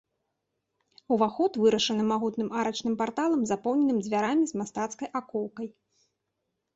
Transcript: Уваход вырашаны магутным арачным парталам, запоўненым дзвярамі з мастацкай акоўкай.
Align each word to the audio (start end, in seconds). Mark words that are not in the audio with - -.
Уваход 1.15 1.53
вырашаны 1.63 2.03
магутным 2.11 2.49
арачным 2.61 2.95
парталам, 3.01 3.41
запоўненым 3.51 3.99
дзвярамі 4.07 4.43
з 4.53 4.63
мастацкай 4.63 5.07
акоўкай. 5.21 5.67